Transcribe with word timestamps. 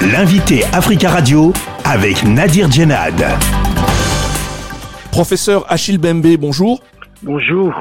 L'invité 0.00 0.62
Africa 0.72 1.10
Radio 1.10 1.52
avec 1.84 2.22
Nadir 2.22 2.70
Djenad. 2.70 3.20
Professeur 5.10 5.64
Achille 5.68 5.98
Bembe, 5.98 6.36
bonjour. 6.38 6.80
Bonjour. 7.24 7.74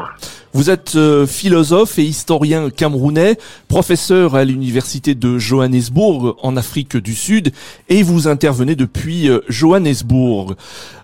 Vous 0.57 0.71
êtes 0.71 0.95
euh, 0.95 1.27
philosophe 1.27 1.99
et 1.99 2.03
historien 2.03 2.71
camerounais, 2.71 3.37
professeur 3.67 4.33
à 4.33 4.43
l'université 4.43 5.13
de 5.13 5.37
Johannesburg 5.37 6.35
en 6.41 6.57
Afrique 6.57 6.97
du 6.97 7.13
Sud 7.13 7.51
et 7.89 8.01
vous 8.01 8.27
intervenez 8.27 8.73
depuis 8.73 9.29
euh, 9.29 9.41
Johannesburg. 9.49 10.55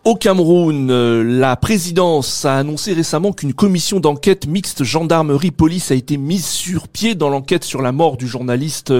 Au 0.05 0.15
Cameroun, 0.15 0.89
euh, 0.89 1.23
la 1.23 1.55
présidence 1.55 2.45
a 2.45 2.57
annoncé 2.57 2.93
récemment 2.93 3.31
qu'une 3.31 3.53
commission 3.53 3.99
d'enquête 3.99 4.47
mixte 4.47 4.83
gendarmerie-police 4.83 5.91
a 5.91 5.95
été 5.95 6.17
mise 6.17 6.47
sur 6.47 6.87
pied 6.87 7.13
dans 7.13 7.29
l'enquête 7.29 7.63
sur 7.63 7.83
la 7.83 7.91
mort 7.91 8.17
du 8.17 8.27
journaliste 8.27 8.91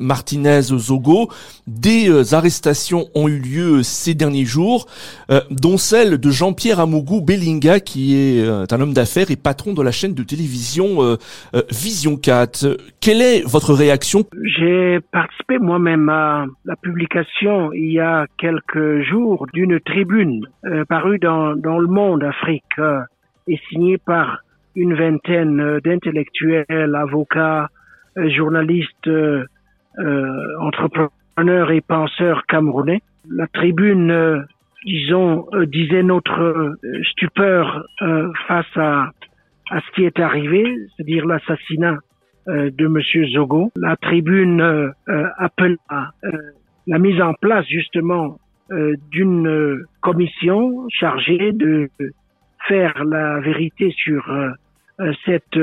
Martinez 0.00 0.62
Zogo. 0.62 1.30
Des 1.68 2.34
arrestations 2.34 3.08
ont 3.14 3.28
eu 3.28 3.38
lieu 3.38 3.82
ces 3.82 4.14
derniers 4.14 4.44
jours, 4.44 4.86
dont 5.50 5.78
celle 5.78 6.18
de 6.18 6.30
Jean-Pierre 6.30 6.80
Amougou 6.80 7.20
Bellinga 7.20 7.80
qui 7.80 8.16
est 8.16 8.44
un 8.44 8.80
homme 8.80 8.92
d'affaires 8.92 9.30
et 9.30 9.36
patron 9.36 9.72
de 9.72 9.80
la 9.80 9.91
chaîne 9.92 10.14
de 10.14 10.22
télévision 10.22 11.02
euh, 11.02 11.16
euh, 11.54 11.62
Vision 11.70 12.16
4. 12.16 12.78
Quelle 13.00 13.22
est 13.22 13.42
votre 13.46 13.74
réaction? 13.74 14.24
J'ai 14.44 15.00
participé 15.12 15.58
moi-même 15.58 16.08
à 16.08 16.46
la 16.64 16.76
publication 16.76 17.72
il 17.72 17.92
y 17.92 18.00
a 18.00 18.26
quelques 18.38 19.02
jours 19.02 19.46
d'une 19.52 19.80
tribune 19.80 20.46
euh, 20.64 20.84
parue 20.84 21.18
dans, 21.18 21.54
dans 21.56 21.78
Le 21.78 21.86
Monde 21.86 22.24
Afrique 22.24 22.64
et 23.46 23.60
signée 23.68 23.98
par 23.98 24.38
une 24.74 24.94
vingtaine 24.94 25.80
d'intellectuels, 25.84 26.94
avocats, 26.94 27.68
journalistes, 28.16 29.10
entrepreneurs 30.60 31.70
et 31.70 31.82
penseurs 31.82 32.46
camerounais. 32.46 33.02
La 33.28 33.46
tribune 33.48 34.46
disons, 34.86 35.46
disait 35.66 36.02
notre 36.02 36.76
stupeur 37.10 37.84
face 38.48 38.76
à 38.76 39.10
à 39.72 39.80
ce 39.80 39.90
qui 39.94 40.04
est 40.04 40.20
arrivé, 40.20 40.62
c'est-à-dire 40.94 41.26
l'assassinat 41.26 41.96
euh, 42.48 42.70
de 42.70 42.86
Monsieur 42.88 43.26
Zogo. 43.28 43.72
La 43.74 43.96
tribune 43.96 44.60
euh, 44.60 44.90
euh 45.08 45.28
appelle 45.38 45.78
à 45.88 46.10
la 46.86 46.98
mise 46.98 47.20
en 47.20 47.32
place 47.34 47.66
justement 47.66 48.38
d'une 49.10 49.84
commission 50.00 50.88
chargée 50.88 51.52
de 51.52 51.90
faire 52.66 53.04
la 53.04 53.38
vérité 53.40 53.90
sur 53.90 54.24
cette 55.26 55.58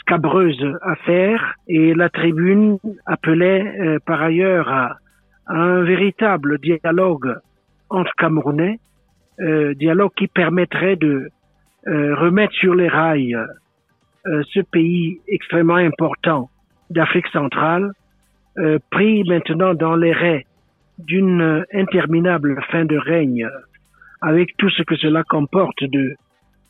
scabreuse 0.00 0.66
affaire 0.82 1.54
et 1.68 1.94
la 1.94 2.08
tribune 2.08 2.78
appelait 3.06 3.98
par 4.04 4.20
ailleurs 4.20 4.68
à, 4.68 4.96
un 5.46 5.82
véritable 5.82 6.58
dialogue 6.58 7.36
entre 7.88 8.12
Camerounais, 8.16 8.80
dialogue 9.76 10.12
qui 10.16 10.26
permettrait 10.26 10.96
de 10.96 11.30
remettre 11.86 12.52
sur 12.54 12.74
les 12.74 12.88
rails 12.88 13.36
euh, 14.26 14.42
ce 14.52 14.60
pays 14.60 15.18
extrêmement 15.28 15.76
important 15.76 16.50
d'Afrique 16.90 17.28
centrale, 17.28 17.92
euh, 18.58 18.78
pris 18.90 19.24
maintenant 19.24 19.72
dans 19.72 19.96
les 19.96 20.12
raies 20.12 20.44
d'une 20.98 21.64
interminable 21.72 22.62
fin 22.70 22.84
de 22.84 22.98
règne, 22.98 23.48
avec 24.20 24.54
tout 24.58 24.68
ce 24.68 24.82
que 24.82 24.96
cela 24.96 25.22
comporte 25.24 25.82
de 25.84 26.14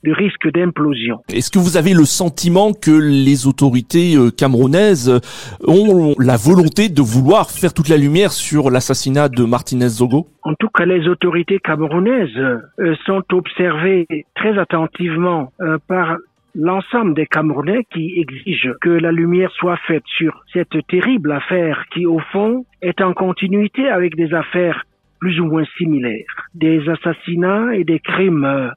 de 0.04 0.12
risque 0.12 0.50
d'implosion. 0.52 1.18
Est-ce 1.28 1.50
que 1.50 1.58
vous 1.58 1.76
avez 1.76 1.92
le 1.92 2.04
sentiment 2.04 2.72
que 2.72 2.90
les 2.90 3.46
autorités 3.46 4.16
euh, 4.16 4.30
camerounaises 4.30 5.20
ont 5.66 6.14
la 6.18 6.36
volonté 6.36 6.88
de 6.88 7.02
vouloir 7.02 7.50
faire 7.50 7.74
toute 7.74 7.88
la 7.88 7.96
lumière 7.96 8.32
sur 8.32 8.70
l'assassinat 8.70 9.28
de 9.28 9.44
Martinez 9.44 9.88
Zogo? 9.88 10.26
En 10.42 10.54
tout 10.54 10.68
cas, 10.68 10.86
les 10.86 11.06
autorités 11.08 11.58
camerounaises 11.58 12.36
euh, 12.36 12.94
sont 13.04 13.22
observées 13.32 14.06
très 14.34 14.58
attentivement 14.58 15.52
euh, 15.60 15.78
par 15.86 16.16
l'ensemble 16.54 17.14
des 17.14 17.26
Camerounais 17.26 17.84
qui 17.92 18.18
exigent 18.18 18.72
que 18.80 18.90
la 18.90 19.12
lumière 19.12 19.52
soit 19.52 19.76
faite 19.86 20.02
sur 20.06 20.42
cette 20.52 20.86
terrible 20.88 21.30
affaire 21.30 21.84
qui, 21.92 22.06
au 22.06 22.18
fond, 22.32 22.64
est 22.82 23.00
en 23.00 23.12
continuité 23.12 23.88
avec 23.88 24.16
des 24.16 24.34
affaires 24.34 24.84
plus 25.20 25.38
ou 25.38 25.44
moins 25.44 25.64
similaires. 25.76 26.48
Des 26.54 26.88
assassinats 26.88 27.74
et 27.74 27.84
des 27.84 28.00
crimes 28.00 28.72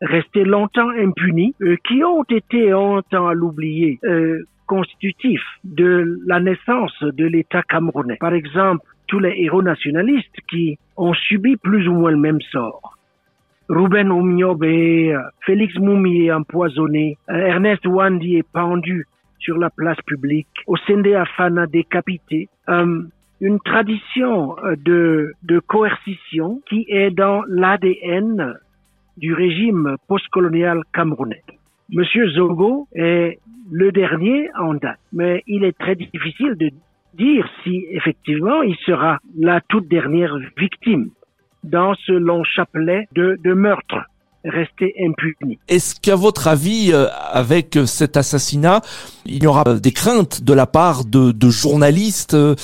restés 0.00 0.44
longtemps 0.44 0.90
impunis, 0.90 1.54
euh, 1.62 1.76
qui 1.86 2.04
ont 2.04 2.24
été, 2.24 2.74
on 2.74 2.98
à 2.98 3.34
l'oublier, 3.34 3.98
euh, 4.04 4.42
constitutifs 4.66 5.46
de 5.64 6.18
la 6.26 6.40
naissance 6.40 7.02
de 7.02 7.24
l'État 7.24 7.62
camerounais. 7.62 8.16
Par 8.18 8.34
exemple, 8.34 8.84
tous 9.06 9.20
les 9.20 9.34
héros 9.38 9.62
nationalistes 9.62 10.36
qui 10.50 10.78
ont 10.96 11.14
subi 11.14 11.56
plus 11.56 11.88
ou 11.88 11.92
moins 11.92 12.10
le 12.10 12.16
même 12.16 12.40
sort. 12.50 12.96
Ruben 13.68 14.10
Omiobe, 14.10 14.64
Félix 15.44 15.74
Moumi 15.76 16.26
est 16.26 16.32
empoisonné, 16.32 17.16
euh, 17.30 17.34
Ernest 17.34 17.86
Wandi 17.86 18.36
est 18.36 18.48
pendu 18.52 19.06
sur 19.38 19.58
la 19.58 19.70
place 19.70 20.00
publique, 20.06 20.48
Osende 20.66 21.06
Afana 21.06 21.66
décapité. 21.66 22.48
une 23.38 23.60
tradition 23.60 24.56
de, 24.78 25.32
de 25.42 25.58
coercition 25.58 26.62
qui 26.68 26.86
est 26.88 27.10
dans 27.10 27.42
l'ADN 27.48 28.56
du 29.16 29.34
régime 29.34 29.96
postcolonial 30.08 30.82
camerounais. 30.92 31.42
Monsieur 31.90 32.28
Zogo 32.30 32.88
est 32.94 33.38
le 33.70 33.92
dernier 33.92 34.48
en 34.58 34.74
date, 34.74 34.98
mais 35.12 35.42
il 35.46 35.64
est 35.64 35.76
très 35.78 35.94
difficile 35.94 36.56
de 36.56 36.70
dire 37.14 37.48
si 37.62 37.86
effectivement 37.90 38.62
il 38.62 38.76
sera 38.84 39.18
la 39.38 39.60
toute 39.60 39.88
dernière 39.88 40.36
victime 40.56 41.10
dans 41.64 41.94
ce 41.94 42.12
long 42.12 42.44
chapelet 42.44 43.08
de, 43.12 43.38
de 43.42 43.52
meurtres 43.54 44.04
rester 44.46 44.94
impuni. 45.00 45.58
Est-ce 45.68 46.00
qu'à 46.00 46.16
votre 46.16 46.48
avis, 46.48 46.90
euh, 46.92 47.06
avec 47.32 47.78
cet 47.86 48.16
assassinat, 48.16 48.80
il 49.24 49.42
y 49.42 49.46
aura 49.46 49.64
des 49.64 49.92
craintes 49.92 50.42
de 50.42 50.52
la 50.52 50.66
part 50.66 51.04
de, 51.04 51.32
de 51.32 51.48
journalistes, 51.50 52.34
euh, 52.34 52.54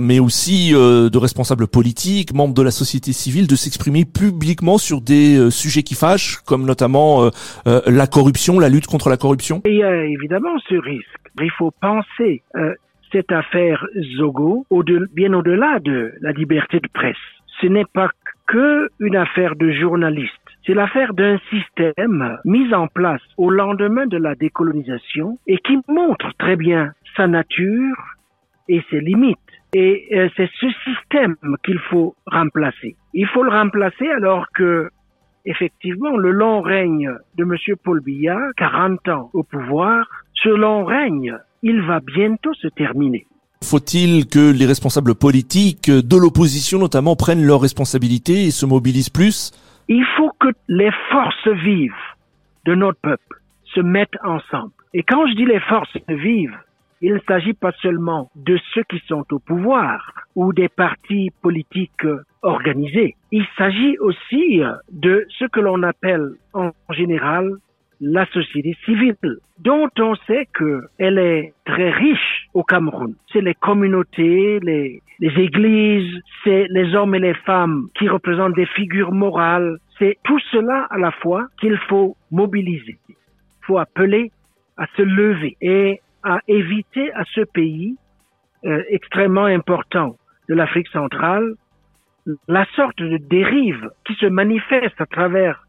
mais 0.00 0.18
aussi 0.18 0.72
euh, 0.74 1.10
de 1.10 1.18
responsables 1.18 1.66
politiques, 1.66 2.34
membres 2.34 2.54
de 2.54 2.62
la 2.62 2.70
société 2.70 3.12
civile, 3.12 3.46
de 3.46 3.56
s'exprimer 3.56 4.04
publiquement 4.04 4.78
sur 4.78 5.00
des 5.00 5.50
sujets 5.50 5.82
qui 5.82 5.94
fâchent, 5.94 6.38
comme 6.46 6.64
notamment 6.64 7.30
la 7.64 8.06
corruption, 8.06 8.58
la 8.58 8.68
lutte 8.68 8.86
contre 8.86 9.10
la 9.10 9.16
corruption? 9.16 9.62
Il 9.66 9.76
y 9.76 9.82
a 9.82 10.04
évidemment 10.04 10.58
ce 10.68 10.74
risque. 10.74 11.04
Il 11.40 11.50
faut 11.52 11.72
penser 11.80 12.42
cette 13.12 13.32
affaire 13.32 13.86
Zogo 14.16 14.66
au 14.70 14.82
bien 15.12 15.32
au-delà 15.32 15.78
de 15.80 16.12
la 16.20 16.32
liberté 16.32 16.80
de 16.80 16.88
presse. 16.92 17.16
Ce 17.60 17.66
n'est 17.66 17.86
pas 17.92 18.10
que 18.46 18.88
une 19.00 19.16
affaire 19.16 19.56
de 19.56 19.70
journalistes 19.72 20.32
c'est 20.68 20.74
l'affaire 20.74 21.14
d'un 21.14 21.38
système 21.48 22.38
mis 22.44 22.74
en 22.74 22.88
place 22.88 23.22
au 23.38 23.48
lendemain 23.48 24.06
de 24.06 24.18
la 24.18 24.34
décolonisation 24.34 25.38
et 25.46 25.56
qui 25.56 25.78
montre 25.88 26.30
très 26.38 26.56
bien 26.56 26.92
sa 27.16 27.26
nature 27.26 27.96
et 28.68 28.82
ses 28.90 29.00
limites. 29.00 29.38
Et 29.74 30.08
euh, 30.12 30.28
c'est 30.36 30.50
ce 30.60 30.66
système 30.84 31.36
qu'il 31.64 31.78
faut 31.90 32.14
remplacer. 32.26 32.96
Il 33.14 33.26
faut 33.28 33.42
le 33.42 33.50
remplacer 33.50 34.08
alors 34.08 34.46
que, 34.54 34.90
effectivement, 35.46 36.18
le 36.18 36.32
long 36.32 36.60
règne 36.60 37.10
de 37.36 37.44
M. 37.44 37.76
Paul 37.82 38.00
Biya, 38.00 38.38
40 38.58 39.08
ans 39.08 39.30
au 39.32 39.44
pouvoir, 39.44 40.06
ce 40.34 40.50
long 40.50 40.84
règne, 40.84 41.34
il 41.62 41.80
va 41.80 42.00
bientôt 42.00 42.52
se 42.52 42.68
terminer. 42.68 43.26
Faut-il 43.64 44.26
que 44.26 44.52
les 44.52 44.66
responsables 44.66 45.14
politiques 45.14 45.90
de 45.90 46.16
l'opposition 46.16 46.78
notamment 46.78 47.16
prennent 47.16 47.44
leurs 47.44 47.62
responsabilités 47.62 48.44
et 48.44 48.50
se 48.50 48.66
mobilisent 48.66 49.10
plus 49.10 49.52
il 49.88 50.04
faut 50.16 50.30
que 50.38 50.48
les 50.68 50.90
forces 51.10 51.48
vives 51.48 51.92
de 52.64 52.74
notre 52.74 53.00
peuple 53.00 53.40
se 53.64 53.80
mettent 53.80 54.18
ensemble. 54.22 54.72
Et 54.94 55.02
quand 55.02 55.26
je 55.26 55.34
dis 55.34 55.46
les 55.46 55.60
forces 55.60 55.96
vives, 56.08 56.56
il 57.00 57.14
ne 57.14 57.20
s'agit 57.20 57.54
pas 57.54 57.72
seulement 57.80 58.30
de 58.34 58.58
ceux 58.74 58.82
qui 58.84 59.00
sont 59.06 59.24
au 59.30 59.38
pouvoir 59.38 60.12
ou 60.34 60.52
des 60.52 60.68
partis 60.68 61.30
politiques 61.42 62.06
organisés. 62.42 63.16
Il 63.30 63.46
s'agit 63.56 63.96
aussi 63.98 64.60
de 64.90 65.26
ce 65.38 65.44
que 65.46 65.60
l'on 65.60 65.82
appelle 65.82 66.32
en 66.54 66.70
général 66.90 67.52
la 68.00 68.26
société 68.26 68.76
civile, 68.84 69.16
dont 69.58 69.88
on 69.98 70.14
sait 70.26 70.46
qu'elle 70.56 71.18
est 71.18 71.52
très 71.64 71.90
riche 71.90 72.46
au 72.54 72.62
Cameroun. 72.62 73.14
C'est 73.32 73.40
les 73.40 73.54
communautés, 73.54 74.60
les, 74.60 75.02
les 75.18 75.42
églises, 75.42 76.20
c'est 76.44 76.66
les 76.70 76.94
hommes 76.94 77.14
et 77.14 77.18
les 77.18 77.34
femmes 77.34 77.88
qui 77.94 78.08
représentent 78.08 78.54
des 78.54 78.66
figures 78.66 79.12
morales. 79.12 79.78
C'est 79.98 80.16
tout 80.24 80.38
cela 80.52 80.86
à 80.90 80.98
la 80.98 81.10
fois 81.10 81.48
qu'il 81.60 81.76
faut 81.88 82.16
mobiliser. 82.30 82.98
Il 83.08 83.14
faut 83.66 83.78
appeler 83.78 84.30
à 84.76 84.86
se 84.96 85.02
lever 85.02 85.56
et 85.60 86.00
à 86.22 86.38
éviter 86.46 87.12
à 87.14 87.24
ce 87.34 87.40
pays 87.40 87.96
euh, 88.64 88.82
extrêmement 88.88 89.44
important 89.44 90.16
de 90.48 90.54
l'Afrique 90.54 90.88
centrale 90.88 91.54
la 92.46 92.66
sorte 92.76 92.98
de 92.98 93.16
dérive 93.16 93.90
qui 94.06 94.14
se 94.14 94.26
manifeste 94.26 95.00
à 95.00 95.06
travers 95.06 95.66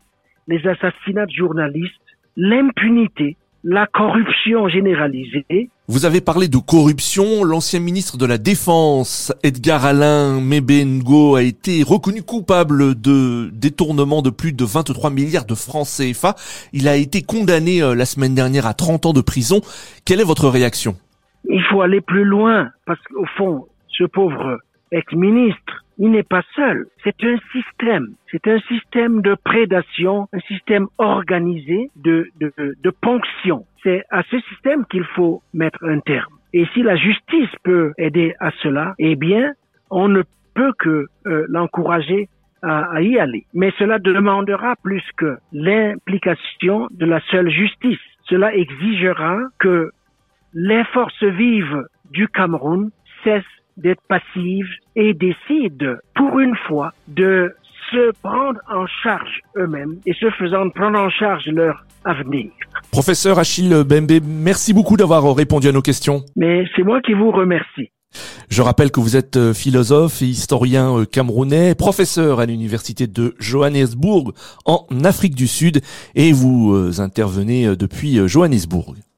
les 0.47 0.65
assassinats 0.67 1.25
de 1.25 1.31
journalistes, 1.31 1.93
l'impunité 2.35 3.37
la 3.63 3.87
corruption 3.87 4.69
généralisée. 4.69 5.69
Vous 5.87 6.05
avez 6.05 6.21
parlé 6.21 6.47
de 6.47 6.57
corruption. 6.57 7.43
L'ancien 7.43 7.79
ministre 7.79 8.17
de 8.17 8.25
la 8.25 8.37
Défense, 8.37 9.33
Edgar 9.43 9.85
Alain 9.85 10.39
Mebengo, 10.39 11.35
a 11.35 11.43
été 11.43 11.83
reconnu 11.83 12.23
coupable 12.23 12.99
de 12.99 13.49
détournement 13.51 14.21
de 14.21 14.29
plus 14.29 14.53
de 14.53 14.63
23 14.63 15.09
milliards 15.09 15.45
de 15.45 15.55
francs 15.55 15.87
CFA. 15.87 16.35
Il 16.73 16.87
a 16.87 16.95
été 16.95 17.21
condamné 17.21 17.81
euh, 17.81 17.95
la 17.95 18.05
semaine 18.05 18.35
dernière 18.35 18.65
à 18.65 18.73
30 18.73 19.07
ans 19.07 19.13
de 19.13 19.21
prison. 19.21 19.61
Quelle 20.05 20.21
est 20.21 20.25
votre 20.25 20.47
réaction? 20.47 20.95
Il 21.49 21.63
faut 21.69 21.81
aller 21.81 22.01
plus 22.01 22.23
loin 22.23 22.69
parce 22.85 22.99
qu'au 23.09 23.25
fond, 23.37 23.65
ce 23.89 24.03
pauvre 24.05 24.59
ex-ministre 24.91 25.83
il 25.99 26.11
n'est 26.11 26.23
pas 26.23 26.43
seul. 26.55 26.87
C'est 27.03 27.23
un 27.23 27.37
système. 27.51 28.07
C'est 28.31 28.47
un 28.47 28.59
système 28.61 29.21
de 29.21 29.35
prédation, 29.43 30.27
un 30.31 30.39
système 30.39 30.87
organisé 30.97 31.91
de, 31.97 32.29
de, 32.39 32.53
de 32.57 32.89
ponction. 32.89 33.65
C'est 33.83 34.03
à 34.09 34.23
ce 34.23 34.39
système 34.39 34.85
qu'il 34.85 35.03
faut 35.03 35.43
mettre 35.53 35.83
un 35.83 35.99
terme. 35.99 36.33
Et 36.53 36.65
si 36.73 36.81
la 36.83 36.95
justice 36.95 37.49
peut 37.63 37.91
aider 37.97 38.33
à 38.39 38.51
cela, 38.63 38.95
eh 38.97 39.15
bien, 39.15 39.51
on 39.91 40.07
ne 40.07 40.23
peut 40.55 40.71
que 40.79 41.05
euh, 41.27 41.45
l'encourager 41.49 42.29
à, 42.61 42.91
à, 42.93 43.01
y 43.01 43.19
aller. 43.19 43.45
Mais 43.53 43.71
cela 43.77 43.99
demandera 43.99 44.75
plus 44.81 45.03
que 45.17 45.37
l'implication 45.51 46.87
de 46.91 47.05
la 47.05 47.19
seule 47.29 47.49
justice. 47.49 47.99
Cela 48.29 48.55
exigera 48.55 49.37
que 49.59 49.91
les 50.53 50.83
forces 50.85 51.23
vives 51.23 51.85
du 52.11 52.27
Cameroun 52.29 52.89
cessent 53.23 53.45
d'être 53.79 54.01
passive 54.07 54.67
et 54.95 55.13
décident 55.13 55.95
pour 56.15 56.39
une 56.39 56.55
fois 56.67 56.93
de 57.07 57.53
se 57.91 58.11
prendre 58.21 58.59
en 58.69 58.85
charge 59.03 59.41
eux-mêmes 59.57 59.97
et 60.05 60.13
se 60.13 60.29
faisant 60.31 60.69
prendre 60.69 60.99
en 60.99 61.09
charge 61.09 61.47
leur 61.47 61.85
avenir. 62.05 62.51
Professeur 62.91 63.39
Achille 63.39 63.83
Bembe, 63.85 64.19
merci 64.23 64.73
beaucoup 64.73 64.97
d'avoir 64.97 65.35
répondu 65.35 65.67
à 65.67 65.71
nos 65.71 65.81
questions. 65.81 66.23
Mais 66.35 66.65
c'est 66.75 66.83
moi 66.83 67.01
qui 67.01 67.13
vous 67.13 67.31
remercie. 67.31 67.91
Je 68.49 68.61
rappelle 68.63 68.91
que 68.91 68.99
vous 68.99 69.15
êtes 69.15 69.37
euh, 69.37 69.53
philosophe 69.53 70.23
et 70.23 70.25
historien 70.25 70.97
euh, 70.97 71.05
camerounais, 71.05 71.75
professeur 71.75 72.39
à 72.39 72.47
l'université 72.47 73.05
de 73.05 73.35
Johannesburg 73.39 74.33
en 74.65 74.87
Afrique 75.03 75.35
du 75.35 75.47
Sud 75.47 75.81
et 76.15 76.31
vous 76.31 76.73
euh, 76.73 76.99
intervenez 76.99 77.75
depuis 77.75 78.27
Johannesburg. 78.27 78.95